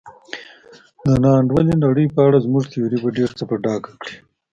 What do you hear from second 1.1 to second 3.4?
نا انډولې نړۍ په اړه زموږ تیوري به ډېر